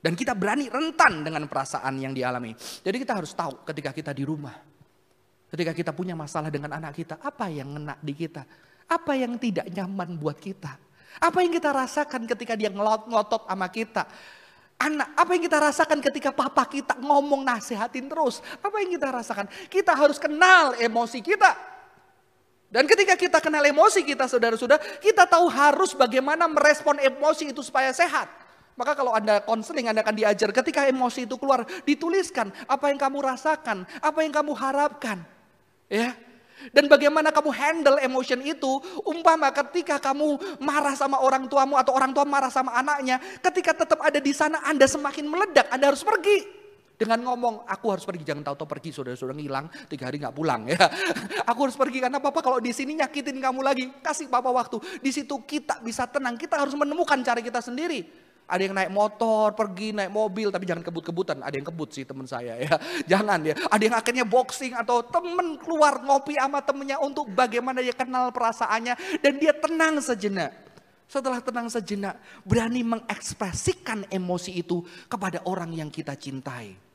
[0.00, 2.56] dan kita berani rentan dengan perasaan yang dialami.
[2.56, 4.56] Jadi kita harus tahu ketika kita di rumah.
[5.50, 8.46] Ketika kita punya masalah dengan anak kita, apa yang ngena di kita?
[8.86, 10.78] Apa yang tidak nyaman buat kita?
[11.18, 14.06] Apa yang kita rasakan ketika dia ngelotot sama kita?
[14.80, 18.40] Anak, apa yang kita rasakan ketika papa kita ngomong nasihatin terus?
[18.64, 19.46] Apa yang kita rasakan?
[19.68, 21.69] Kita harus kenal emosi kita.
[22.70, 27.90] Dan ketika kita kenal emosi kita saudara-saudara, kita tahu harus bagaimana merespon emosi itu supaya
[27.90, 28.30] sehat.
[28.78, 33.18] Maka kalau Anda konseling, Anda akan diajar ketika emosi itu keluar, dituliskan apa yang kamu
[33.26, 35.18] rasakan, apa yang kamu harapkan.
[35.90, 36.14] Ya.
[36.70, 42.14] Dan bagaimana kamu handle emotion itu, umpama ketika kamu marah sama orang tuamu atau orang
[42.14, 43.18] tua marah sama anaknya,
[43.50, 46.59] ketika tetap ada di sana Anda semakin meledak, Anda harus pergi.
[47.00, 50.76] Dengan ngomong, aku harus pergi, jangan tahu-tahu pergi, saudara-saudara ngilang, tiga hari nggak pulang ya.
[51.50, 54.76] Aku harus pergi karena papa kalau di sini nyakitin kamu lagi, kasih papa waktu.
[55.00, 58.04] Di situ kita bisa tenang, kita harus menemukan cara kita sendiri.
[58.44, 61.40] Ada yang naik motor, pergi naik mobil, tapi jangan kebut-kebutan.
[61.40, 62.76] Ada yang kebut sih teman saya ya.
[63.16, 63.56] Jangan ya.
[63.70, 69.24] Ada yang akhirnya boxing atau temen keluar ngopi sama temennya untuk bagaimana dia kenal perasaannya.
[69.24, 70.52] Dan dia tenang sejenak.
[71.08, 76.89] Setelah tenang sejenak, berani mengekspresikan emosi itu kepada orang yang kita cintai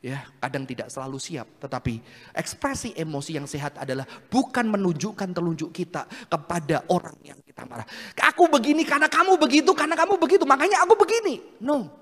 [0.00, 2.00] ya kadang tidak selalu siap tetapi
[2.32, 7.84] ekspresi emosi yang sehat adalah bukan menunjukkan telunjuk kita kepada orang yang kita marah.
[8.32, 11.60] Aku begini karena kamu begitu karena kamu begitu makanya aku begini.
[11.60, 12.00] No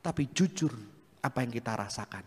[0.00, 0.72] tapi jujur
[1.20, 2.24] apa yang kita rasakan.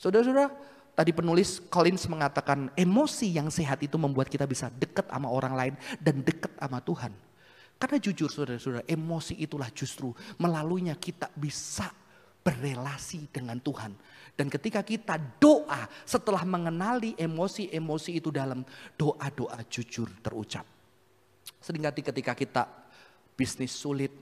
[0.00, 0.48] Saudara-saudara
[0.96, 5.74] tadi penulis Collins mengatakan emosi yang sehat itu membuat kita bisa dekat sama orang lain
[6.00, 7.12] dan dekat sama Tuhan.
[7.78, 11.86] Karena jujur saudara-saudara emosi itulah justru melaluinya kita bisa
[12.48, 13.92] berrelasi dengan Tuhan
[14.32, 18.64] dan ketika kita doa setelah mengenali emosi-emosi itu dalam
[18.96, 20.64] doa-doa jujur terucap.
[21.60, 22.62] Seringkali ketika kita
[23.36, 24.14] bisnis sulit,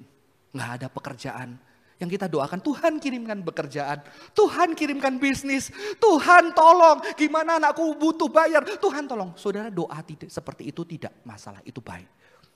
[0.57, 1.55] nggak ada pekerjaan,
[2.01, 4.01] yang kita doakan Tuhan kirimkan pekerjaan,
[4.33, 5.69] Tuhan kirimkan bisnis,
[6.01, 9.37] Tuhan tolong, gimana anakku butuh bayar, Tuhan tolong.
[9.37, 12.09] Saudara doa tidak seperti itu tidak masalah, itu baik.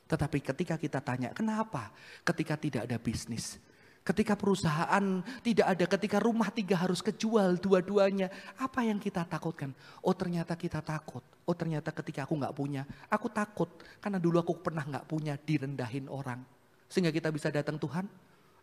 [0.09, 1.93] Tetapi ketika kita tanya, kenapa
[2.25, 3.61] ketika tidak ada bisnis?
[4.01, 8.33] Ketika perusahaan tidak ada, ketika rumah tiga harus kejual dua-duanya.
[8.57, 9.77] Apa yang kita takutkan?
[10.01, 11.21] Oh ternyata kita takut.
[11.45, 13.69] Oh ternyata ketika aku nggak punya, aku takut.
[14.01, 16.41] Karena dulu aku pernah nggak punya, direndahin orang.
[16.89, 18.09] Sehingga kita bisa datang Tuhan,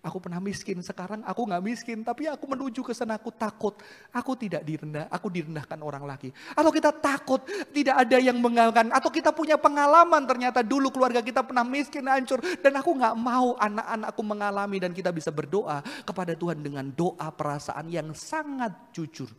[0.06, 3.74] Aku pernah miskin, sekarang aku nggak miskin, tapi aku menuju ke sana, aku takut.
[4.14, 6.30] Aku tidak direndah, aku direndahkan orang lagi.
[6.54, 7.42] Atau kita takut,
[7.74, 8.94] tidak ada yang mengalahkan.
[8.94, 12.38] Atau kita punya pengalaman ternyata dulu keluarga kita pernah miskin, hancur.
[12.62, 17.90] Dan aku nggak mau anak-anakku mengalami dan kita bisa berdoa kepada Tuhan dengan doa perasaan
[17.90, 19.34] yang sangat jujur.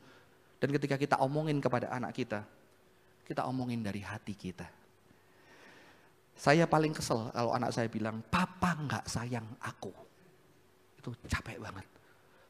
[0.59, 2.43] Dan ketika kita omongin kepada anak kita,
[3.23, 4.67] kita omongin dari hati kita.
[6.35, 10.08] Saya paling kesel kalau anak saya bilang, papa nggak sayang aku
[10.99, 11.87] itu capek banget.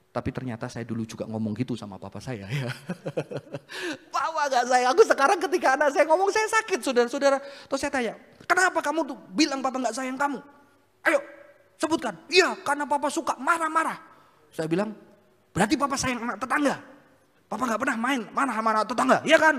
[0.08, 2.72] Tapi ternyata saya dulu juga ngomong gitu sama papa saya ya.
[4.14, 7.38] Papa gak sayang aku sekarang ketika anak saya ngomong saya sakit saudara-saudara.
[7.38, 8.14] Terus saya tanya,
[8.48, 10.40] kenapa kamu tuh bilang papa gak sayang kamu?
[11.04, 11.20] Ayo
[11.76, 12.16] sebutkan.
[12.32, 14.00] Iya karena papa suka marah-marah.
[14.48, 14.96] Saya bilang,
[15.52, 16.80] berarti papa sayang anak tetangga.
[17.46, 19.56] Papa gak pernah main mana sama anak tetangga, iya kan?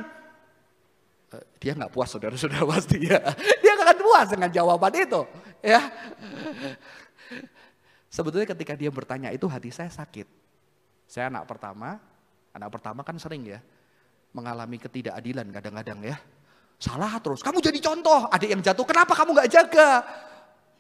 [1.30, 3.21] Eh, dia nggak puas saudara-saudara pasti ya.
[3.62, 5.21] Dia gak akan puas dengan jawaban itu.
[5.62, 5.82] Ya,
[8.10, 10.26] Sebetulnya ketika dia bertanya itu hati saya sakit.
[11.06, 12.02] Saya anak pertama,
[12.54, 13.62] anak pertama kan sering ya
[14.34, 16.17] mengalami ketidakadilan kadang-kadang ya.
[16.80, 19.89] Salah terus, kamu jadi contoh, adik yang jatuh, kenapa kamu gak jaga?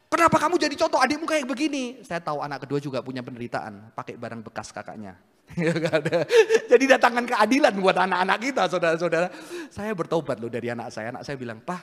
[0.09, 2.01] Kenapa kamu jadi contoh adikmu kayak begini?
[2.01, 5.19] Saya tahu anak kedua juga punya penderitaan, pakai barang bekas kakaknya.
[5.57, 5.73] Ya
[6.69, 9.33] jadi datangkan keadilan buat anak-anak kita, saudara-saudara.
[9.73, 11.09] Saya bertobat loh dari anak saya.
[11.09, 11.81] Anak saya bilang, Pak,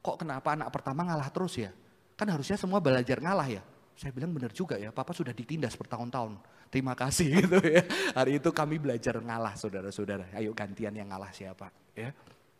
[0.00, 1.68] kok kenapa anak pertama ngalah terus ya?
[2.16, 3.62] Kan harusnya semua belajar ngalah ya.
[3.94, 6.34] Saya bilang benar juga ya, Papa sudah ditindas bertahun-tahun.
[6.66, 7.86] Terima kasih gitu ya.
[8.18, 10.34] Hari itu kami belajar ngalah saudara-saudara.
[10.34, 12.10] Ayo gantian yang ngalah siapa ya.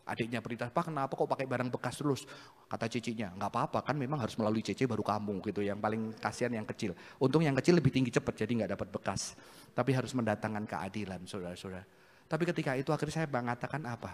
[0.05, 2.29] Adiknya perintah, Pak kenapa kok pakai barang bekas terus?
[2.69, 5.65] Kata cicinya, nggak apa-apa kan memang harus melalui cici baru kamu gitu.
[5.65, 6.93] Yang paling kasihan yang kecil.
[7.17, 9.33] Untung yang kecil lebih tinggi cepat jadi nggak dapat bekas.
[9.73, 11.83] Tapi harus mendatangkan keadilan saudara-saudara.
[12.29, 14.13] Tapi ketika itu akhirnya saya mengatakan apa?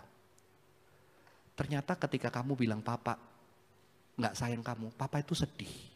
[1.59, 3.19] Ternyata ketika kamu bilang papa
[4.15, 5.90] nggak sayang kamu, papa itu sedih.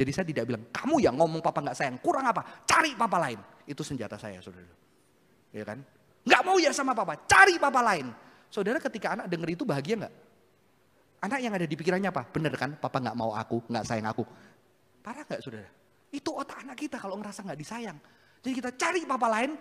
[0.00, 2.40] Jadi saya tidak bilang, kamu yang ngomong papa nggak sayang, kurang apa?
[2.64, 3.36] Cari papa lain.
[3.68, 4.72] Itu senjata saya, saudara.
[5.52, 5.84] Ya kan?
[6.24, 8.08] Nggak mau ya sama papa, cari papa lain.
[8.48, 10.14] Saudara ketika anak denger itu bahagia nggak?
[11.20, 12.24] Anak yang ada di pikirannya apa?
[12.32, 14.24] Bener kan, papa nggak mau aku, nggak sayang aku.
[15.04, 15.68] Parah nggak saudara?
[16.08, 18.00] Itu otak anak kita kalau ngerasa nggak disayang.
[18.40, 19.52] Jadi kita cari papa lain,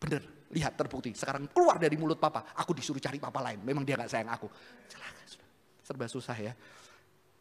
[0.00, 0.24] bener,
[0.56, 1.12] lihat terbukti.
[1.12, 3.60] Sekarang keluar dari mulut papa, aku disuruh cari papa lain.
[3.60, 4.48] Memang dia nggak sayang aku.
[4.88, 5.20] Celaka,
[5.84, 6.56] serba susah ya.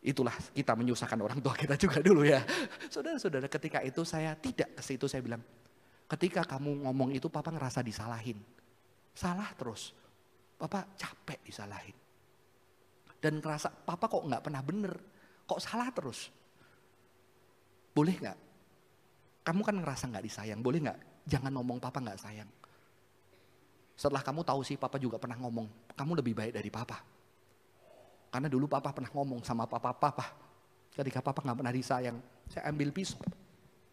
[0.01, 2.41] Itulah kita menyusahkan orang tua kita juga dulu ya.
[2.89, 5.45] Saudara-saudara ketika itu saya tidak ke situ saya bilang,
[6.09, 8.41] ketika kamu ngomong itu papa ngerasa disalahin.
[9.13, 9.93] Salah terus.
[10.57, 11.93] Papa capek disalahin.
[13.21, 14.93] Dan ngerasa papa kok nggak pernah bener.
[15.45, 16.33] Kok salah terus.
[17.93, 18.37] Boleh nggak?
[19.45, 20.65] Kamu kan ngerasa nggak disayang.
[20.65, 20.99] Boleh nggak?
[21.29, 22.49] Jangan ngomong papa nggak sayang.
[23.93, 27.05] Setelah kamu tahu sih papa juga pernah ngomong, kamu lebih baik dari papa.
[28.31, 30.31] Karena dulu papa pernah ngomong sama papa-papa.
[30.95, 32.17] Ketika papa nggak pernah disayang,
[32.47, 33.19] saya ambil pisau.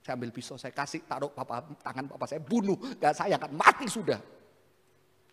[0.07, 3.91] Saya ambil pisau, saya kasih taruh papa tangan papa saya bunuh, gak sayang kan mati
[3.91, 4.23] sudah.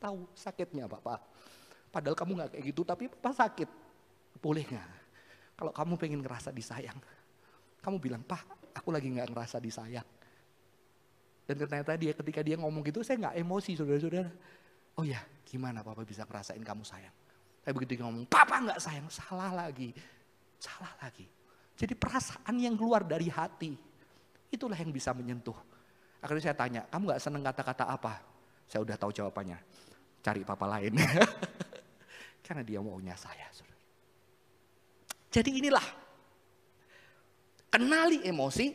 [0.02, 1.22] Tahu sakitnya papa.
[1.94, 3.70] Padahal kamu nggak kayak gitu, tapi papa sakit.
[4.42, 4.90] Boleh nggak?
[5.56, 7.00] Kalau kamu pengen ngerasa disayang,
[7.80, 10.04] kamu bilang, Pak, aku lagi nggak ngerasa disayang.
[11.46, 14.34] Dan ternyata dia ketika dia ngomong gitu saya nggak emosi saudara-saudara.
[14.98, 17.14] Oh ya gimana papa bisa ngerasain kamu sayang.
[17.66, 19.90] Tapi begitu dia ngomong papa nggak sayang salah lagi.
[20.62, 21.26] Salah lagi.
[21.74, 23.74] Jadi perasaan yang keluar dari hati.
[24.54, 25.58] Itulah yang bisa menyentuh.
[26.22, 28.22] Akhirnya saya tanya kamu nggak seneng kata-kata apa?
[28.70, 29.58] Saya udah tahu jawabannya.
[30.22, 30.94] Cari papa lain.
[32.46, 33.50] Karena dia maunya saya.
[35.36, 35.84] Jadi inilah.
[37.68, 38.72] Kenali emosi,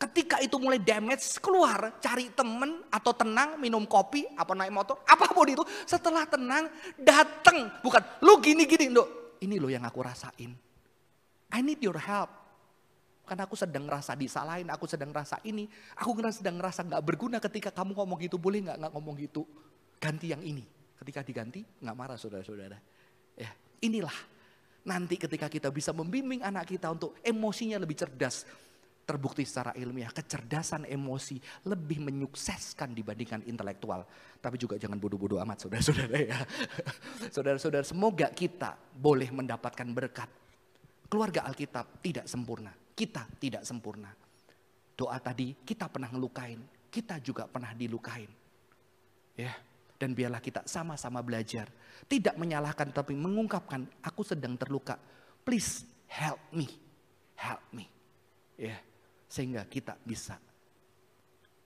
[0.00, 5.28] Ketika itu mulai damage, keluar, cari temen atau tenang, minum kopi, apa naik motor, apa
[5.28, 5.60] pun itu.
[5.84, 7.68] Setelah tenang, datang.
[7.84, 9.36] Bukan, lu gini-gini, dok.
[9.44, 10.56] Ini lo yang aku rasain.
[11.52, 12.32] I need your help.
[13.28, 15.68] Karena aku sedang ngerasa disalahin, aku sedang ngerasa ini.
[16.00, 18.40] Aku sedang ngerasa gak berguna ketika kamu ngomong gitu.
[18.40, 19.44] Boleh gak, gak ngomong gitu.
[20.00, 20.64] Ganti yang ini.
[20.96, 22.80] Ketika diganti, gak marah saudara-saudara.
[23.36, 23.52] Ya,
[23.84, 24.16] inilah
[24.80, 28.48] nanti ketika kita bisa membimbing anak kita untuk emosinya lebih cerdas
[29.10, 34.06] terbukti secara ilmiah kecerdasan emosi lebih menyukseskan dibandingkan intelektual.
[34.38, 36.38] Tapi juga jangan bodoh-bodoh amat saudara-saudara ya.
[37.34, 40.30] Saudara-saudara semoga kita boleh mendapatkan berkat.
[41.10, 42.70] Keluarga Alkitab tidak sempurna.
[42.94, 44.14] Kita tidak sempurna.
[44.94, 46.62] Doa tadi kita pernah ngelukain.
[46.86, 48.30] Kita juga pernah dilukain.
[49.34, 49.50] Ya,
[49.98, 51.66] dan biarlah kita sama-sama belajar.
[52.06, 54.94] Tidak menyalahkan tapi mengungkapkan aku sedang terluka.
[55.42, 56.70] Please help me.
[57.34, 57.90] Help me.
[58.54, 58.89] Yeah
[59.30, 60.34] sehingga kita bisa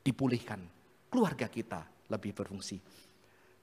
[0.04, 0.60] dipulihkan.
[1.08, 1.80] Keluarga kita
[2.12, 2.76] lebih berfungsi.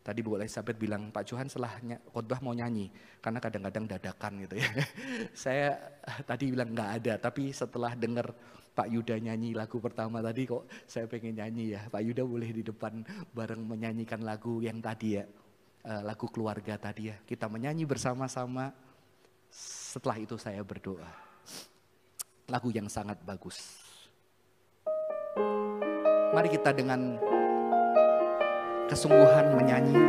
[0.02, 1.78] Tadi Bu Elizabeth bilang, Pak Johan setelah
[2.10, 2.90] khotbah mau nyanyi.
[3.22, 4.66] Karena kadang-kadang dadakan gitu ya.
[5.46, 5.78] Saya
[6.26, 8.34] tadi bilang nggak ada, tapi setelah dengar
[8.72, 11.92] Pak Yuda nyanyi lagu pertama tadi kok saya pengen nyanyi ya.
[11.92, 13.04] Pak Yuda boleh di depan
[13.36, 15.28] bareng menyanyikan lagu yang tadi ya.
[15.82, 17.20] Eh, lagu keluarga tadi ya.
[17.20, 18.72] Kita menyanyi bersama-sama.
[19.52, 21.12] Setelah itu saya berdoa.
[22.48, 23.81] Lagu yang sangat bagus.
[26.32, 27.20] Mari kita dengan
[28.88, 30.00] kesungguhan menyanyi.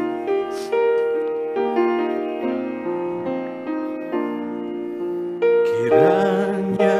[5.67, 6.99] Kiranya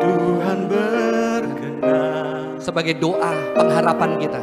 [0.00, 4.40] Tuhan berkenan sebagai doa pengharapan kita.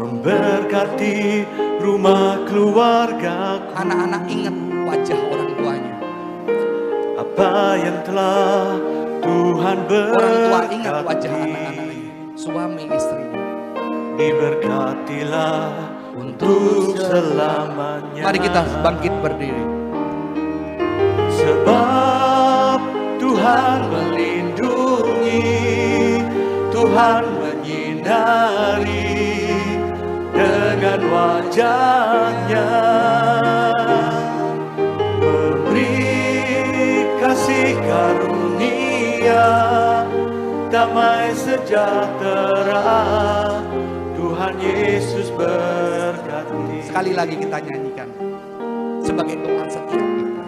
[0.00, 1.44] memberkati
[1.82, 4.56] rumah keluarga anak-anak ingat
[4.88, 5.94] wajah orang tuanya.
[7.18, 8.78] Apa yang telah
[9.20, 12.00] Tuhan berkati orang tua ingat wajah anak-anaknya
[12.40, 13.19] suami istri
[14.20, 15.72] diberkatilah
[16.12, 18.22] untuk selamanya.
[18.28, 19.64] Mari kita bangkit berdiri.
[21.40, 22.80] Sebab
[23.16, 25.48] Tuhan melindungi,
[26.68, 29.16] Tuhan menyinari
[30.36, 32.68] dengan wajahnya.
[35.20, 36.12] Memberi
[37.24, 39.48] kasih karunia,
[40.68, 42.84] damai sejahtera
[44.50, 46.82] Tuhan Yesus berkati.
[46.82, 48.10] Sekali lagi kita nyanyikan
[48.98, 50.46] sebagai doa setiap kita.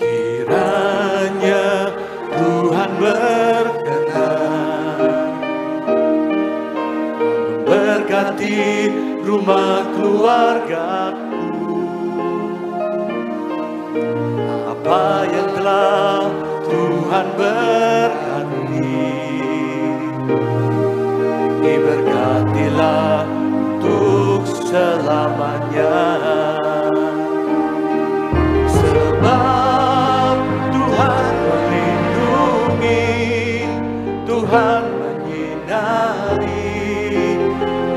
[0.00, 1.92] Kiranya
[2.32, 4.24] Tuhan berkenan
[7.60, 8.88] memberkati
[9.28, 10.73] rumah keluargaku.
[24.74, 26.18] Selamanya.
[28.66, 30.36] Sebab
[30.74, 33.06] Tuhan melindungi,
[34.26, 36.74] Tuhan menyinari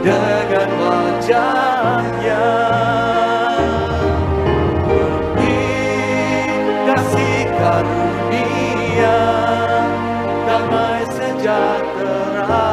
[0.05, 2.45] dengan wajahnya.
[6.85, 9.17] Kasih karunia,
[10.45, 12.69] damai sejahtera.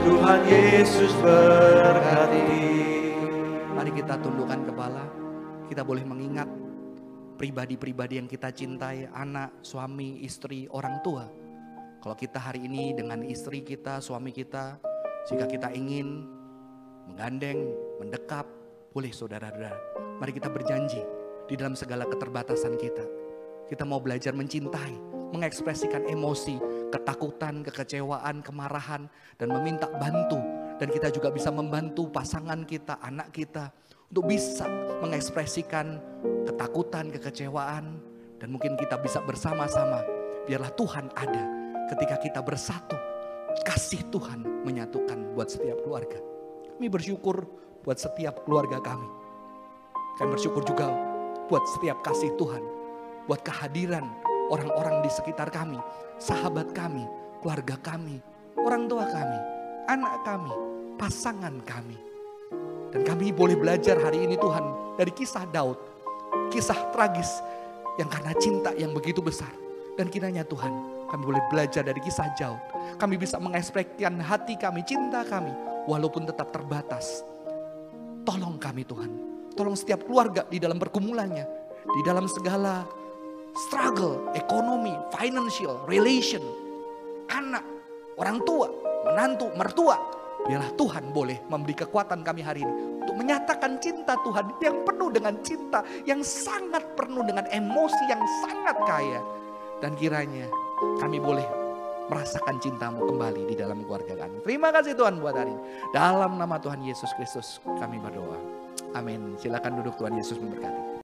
[0.00, 1.85] Tuhan Yesus berkati.
[5.86, 6.50] Boleh mengingat
[7.38, 11.30] pribadi-pribadi yang kita cintai, anak, suami, istri, orang tua.
[12.02, 14.82] Kalau kita hari ini dengan istri kita, suami kita,
[15.30, 16.26] jika kita ingin
[17.06, 17.70] menggandeng,
[18.02, 18.50] mendekap,
[18.90, 19.72] boleh saudara-saudara.
[20.18, 21.02] Mari kita berjanji
[21.46, 23.04] di dalam segala keterbatasan kita.
[23.66, 24.94] Kita mau belajar mencintai,
[25.34, 26.58] mengekspresikan emosi,
[26.94, 30.38] ketakutan, kekecewaan, kemarahan, dan meminta bantu.
[30.76, 33.74] Dan kita juga bisa membantu pasangan kita, anak kita,
[34.10, 34.66] untuk bisa
[35.02, 35.98] mengekspresikan
[36.46, 37.98] ketakutan, kekecewaan,
[38.38, 40.04] dan mungkin kita bisa bersama-sama.
[40.46, 41.44] Biarlah Tuhan ada
[41.90, 42.96] ketika kita bersatu.
[43.64, 46.20] Kasih Tuhan menyatukan buat setiap keluarga.
[46.76, 47.48] Kami bersyukur
[47.82, 49.08] buat setiap keluarga kami.
[50.20, 50.92] Kami bersyukur juga
[51.48, 52.60] buat setiap kasih Tuhan.
[53.26, 54.06] Buat kehadiran
[54.52, 55.80] orang-orang di sekitar kami,
[56.20, 57.02] sahabat kami,
[57.42, 58.22] keluarga kami,
[58.54, 59.38] orang tua kami,
[59.90, 60.52] anak kami,
[60.94, 61.98] pasangan kami.
[62.96, 65.76] Dan kami boleh belajar hari ini Tuhan dari kisah Daud.
[66.48, 67.28] Kisah tragis
[68.00, 69.52] yang karena cinta yang begitu besar.
[70.00, 70.72] Dan kiranya Tuhan
[71.12, 72.56] kami boleh belajar dari kisah Daud.
[72.96, 75.52] Kami bisa mengekspresikan hati kami, cinta kami.
[75.84, 77.20] Walaupun tetap terbatas.
[78.24, 79.12] Tolong kami Tuhan.
[79.52, 81.44] Tolong setiap keluarga di dalam pergumulannya.
[81.84, 82.88] Di dalam segala
[83.68, 86.40] struggle, ekonomi, financial, relation.
[87.28, 87.60] Anak,
[88.16, 88.72] orang tua,
[89.04, 90.15] menantu, mertua.
[90.46, 95.34] Biarlah Tuhan boleh memberi kekuatan kami hari ini untuk menyatakan cinta Tuhan yang penuh dengan
[95.42, 99.20] cinta, yang sangat penuh dengan emosi yang sangat kaya.
[99.82, 100.46] Dan kiranya
[101.02, 101.44] kami boleh
[102.06, 104.38] merasakan cintamu kembali di dalam keluarga kami.
[104.46, 105.62] Terima kasih Tuhan buat hari ini.
[105.90, 108.38] Dalam nama Tuhan Yesus Kristus kami berdoa.
[108.94, 109.34] Amin.
[109.42, 110.94] Silakan duduk Tuhan Yesus memberkati.